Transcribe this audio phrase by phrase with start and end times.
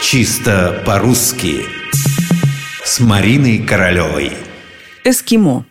[0.00, 1.66] Чисто по-русски
[2.84, 4.32] С Мариной Королевой
[5.04, 5.66] Эскимо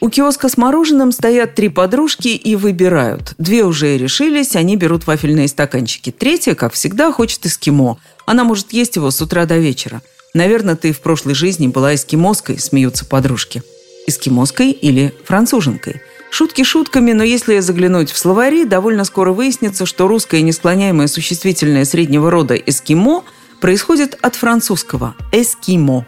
[0.00, 3.32] у киоска с мороженым стоят три подружки и выбирают.
[3.38, 6.10] Две уже решились, они берут вафельные стаканчики.
[6.10, 7.96] Третья, как всегда, хочет эскимо.
[8.26, 10.02] Она может есть его с утра до вечера.
[10.34, 13.62] Наверное, ты в прошлой жизни была эскимоской, смеются подружки.
[14.06, 16.02] Эскимоской или француженкой–
[16.36, 22.28] Шутки шутками, но если заглянуть в словари, довольно скоро выяснится, что русское несклоняемое существительное среднего
[22.28, 23.22] рода «эскимо»
[23.60, 26.04] происходит от французского «эскимо».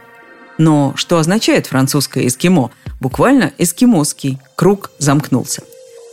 [0.58, 2.72] Но что означает французское «эскимо»?
[3.00, 4.40] Буквально «эскимосский».
[4.56, 5.62] Круг замкнулся.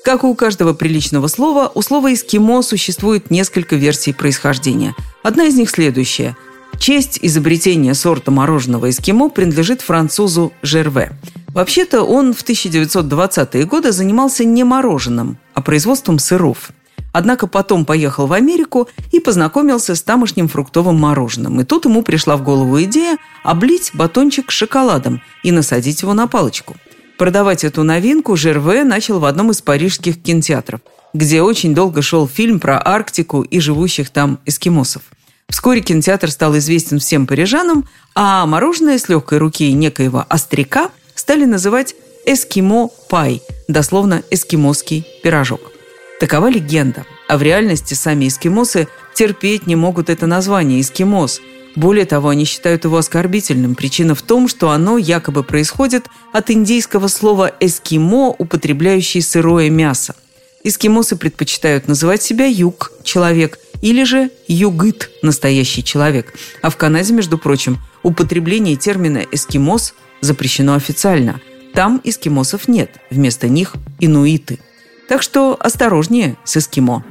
[0.06, 4.94] Как и у каждого приличного слова, у слова «эскимо» существует несколько версий происхождения.
[5.24, 6.38] Одна из них следующая.
[6.78, 11.14] Честь изобретения сорта мороженого «эскимо» принадлежит французу Жерве–
[11.54, 16.72] Вообще-то он в 1920-е годы занимался не мороженым, а производством сыров.
[17.12, 21.62] Однако потом поехал в Америку и познакомился с тамошним фруктовым мороженым.
[21.62, 26.76] И тут ему пришла в голову идея облить батончик шоколадом и насадить его на палочку.
[27.20, 30.82] Продавать эту новинку Жерве начал в одном из парижских кинотеатров,
[31.14, 35.04] где очень долго шел фильм про Арктику и живущих там эскимосов.
[35.50, 40.90] Вскоре кинотеатр стал известен всем парижанам, а мороженое с легкой руки некоего остряка–
[41.24, 45.72] стали называть «эскимо-пай», дословно «эскимосский пирожок».
[46.20, 47.06] Такова легенда.
[47.30, 51.40] А в реальности сами эскимосы терпеть не могут это название «эскимос».
[51.78, 53.74] Более того, они считают его оскорбительным.
[53.76, 60.16] Причина в том, что оно якобы происходит от индийского слова «эскимо», употребляющий сырое мясо.
[60.66, 66.34] Эскимосы предпочитают называть себя юг– человек, или же югыт– настоящий человек.
[66.62, 71.42] А в Канаде, между прочим, употребление термина «эскимос» запрещено официально.
[71.74, 74.60] Там эскимосов нет, вместо них инуиты.
[75.10, 77.04] Так что осторожнее с эскимо.